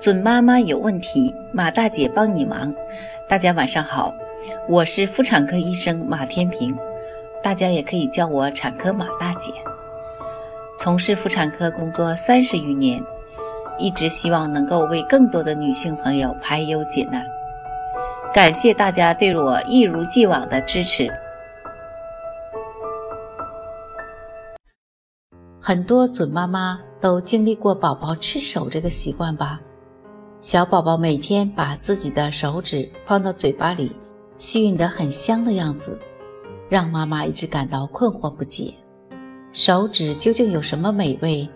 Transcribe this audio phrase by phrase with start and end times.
[0.00, 2.74] 准妈妈有问题，马大姐帮你忙。
[3.28, 4.10] 大家晚上好，
[4.66, 6.74] 我是妇产科医生马天平，
[7.42, 9.52] 大家也可以叫我产科马大姐。
[10.78, 12.98] 从事妇产科工作三十余年，
[13.78, 17.22] 一直希望能够为更多的女性朋友排忧解难。
[18.32, 21.12] 感谢大家对我一如既往的支持。
[25.60, 29.60] 很多准妈妈都经历过宝宝吃手这个习惯吧？
[30.40, 33.92] 小宝宝每天把自己的手指放到嘴巴里，
[34.38, 35.98] 吸吮得很香的样子，
[36.70, 38.72] 让妈妈一直感到困惑不解。
[39.52, 41.46] 手指究竟有什么美味？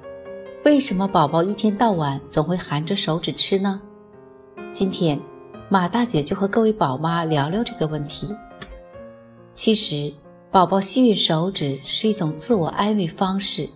[0.67, 3.81] 为什么宝宝一天到晚总会含着手指吃呢？
[4.71, 5.19] 今天，
[5.71, 8.37] 马大姐就和各位宝妈聊聊这个问题。
[9.55, 10.13] 其实，
[10.51, 13.67] 宝宝吸吮手指是一种自我安慰方式，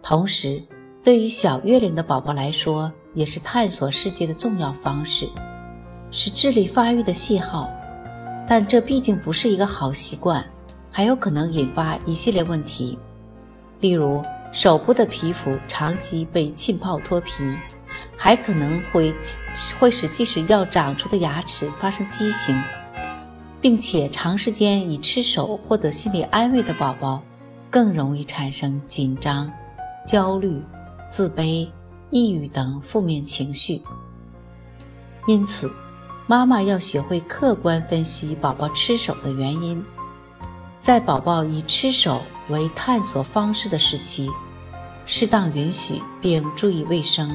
[0.00, 0.62] 同时，
[1.04, 5.28] 对于小月龄的宝宝来说，也是探索世界的重要方式，
[6.10, 7.68] 是智力发育的信号，
[8.48, 10.44] 但这毕竟不是一个好习惯，
[10.90, 12.98] 还有可能引发一系列问题，
[13.80, 17.32] 例如手部的皮肤长期被浸泡脱皮，
[18.16, 19.14] 还可能会
[19.78, 22.60] 会使即使要长出的牙齿发生畸形，
[23.60, 27.22] 并且长时间以吃手获得心理安慰的宝宝，
[27.70, 29.50] 更容易产生紧张、
[30.06, 30.62] 焦虑、
[31.08, 31.68] 自卑。
[32.10, 33.80] 抑郁等负面情绪，
[35.26, 35.70] 因此，
[36.26, 39.84] 妈妈要学会客观分析宝宝吃手的原因。
[40.82, 44.28] 在宝宝以吃手为探索方式的时期，
[45.06, 47.28] 适当允许并注意卫生；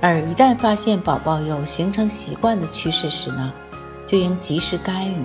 [0.00, 3.52] 而一旦发现宝宝有形成习惯的趋势时呢，
[4.06, 5.22] 就应及时干预。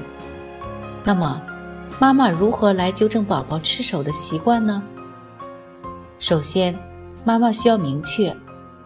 [1.05, 1.41] 那么，
[1.99, 4.83] 妈妈如何来纠正宝宝吃手的习惯呢？
[6.17, 6.77] 首先，
[7.25, 8.33] 妈妈需要明确，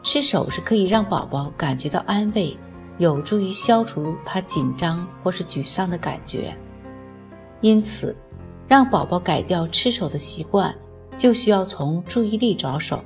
[0.02, 2.58] 吃手是可以让宝宝感觉到安慰，
[2.98, 6.56] 有助于消除他紧张或是沮丧的感觉。
[7.60, 8.16] 因此，
[8.66, 10.74] 让宝宝改掉吃手的习惯，
[11.18, 13.04] 就需要从注意力着手，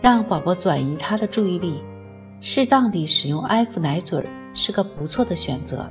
[0.00, 1.82] 让宝宝转移他的注意力。
[2.40, 4.24] 适当地使用安抚奶嘴
[4.54, 5.86] 是个不错的选择。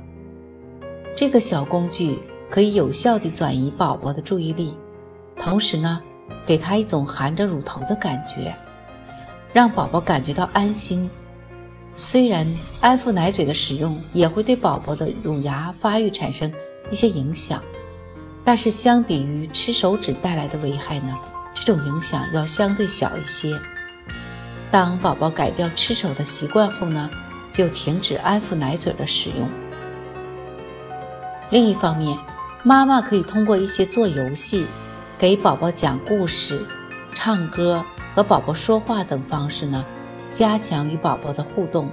[1.14, 2.18] 这个小工具
[2.50, 4.76] 可以有效地转移宝宝的注意力，
[5.36, 6.02] 同时呢。
[6.46, 8.54] 给他一种含着乳头的感觉，
[9.52, 11.08] 让宝宝感觉到安心。
[11.96, 16.52] 虽然安抚奶嘴的使用也会对宝宝的乳牙发育产生
[16.90, 17.60] 一些影响，
[18.44, 21.14] 但是相比于吃手指带来的危害呢，
[21.54, 23.58] 这种影响要相对小一些。
[24.70, 27.10] 当宝宝改掉吃手的习惯后呢，
[27.52, 29.48] 就停止安抚奶嘴的使用。
[31.50, 32.16] 另一方面，
[32.62, 34.66] 妈妈可以通过一些做游戏。
[35.18, 36.64] 给宝宝讲故事、
[37.12, 37.84] 唱歌
[38.14, 39.84] 和宝宝说话等方式呢，
[40.32, 41.90] 加强与宝宝的互动，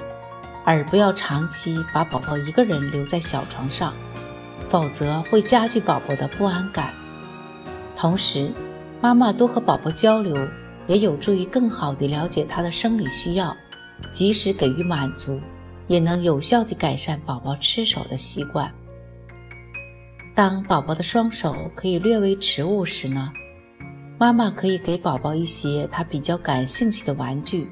[0.64, 3.92] 而不要长期把宝宝一个人留在小床上，
[4.70, 6.94] 否则会加剧宝宝的不安感。
[7.96, 8.52] 同时，
[9.02, 10.48] 妈妈多和宝宝交流，
[10.86, 13.58] 也有助于更好地了解他的生理需要，
[14.12, 15.42] 及时给予满足，
[15.88, 18.72] 也能有效地改善宝宝吃手的习惯。
[20.36, 23.32] 当宝宝的双手可以略微持物时呢，
[24.20, 27.72] 妈妈可以给宝宝一些他比较感兴趣的玩具，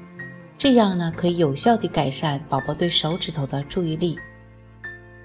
[0.56, 4.18] 这样呢可以有效地改善宝宝对手指头的注意力。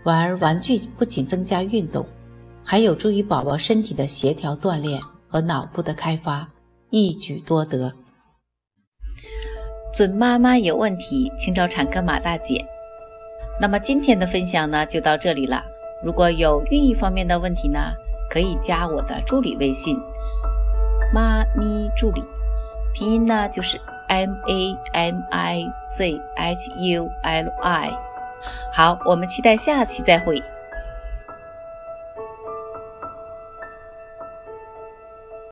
[0.03, 2.05] 玩玩具不仅增加运动，
[2.61, 6.45] 还有助于宝宝身体的协调锻炼和脑部的开发，
[6.89, 7.89] 一举多得。
[9.93, 12.65] 准妈妈有问题，请找产科马大姐。
[13.61, 15.63] 那么今天的分享呢，就到这里了。
[16.01, 17.91] 如果有孕育方面的问题呢，
[18.29, 19.97] 可以加我的助理微信
[21.13, 22.23] “妈咪助理”，
[22.93, 25.65] 拼音呢就是 M A M I
[25.97, 27.91] Z H U L I。
[28.73, 30.41] 好，我们期待下期再会。